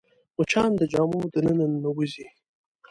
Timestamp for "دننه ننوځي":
1.33-2.27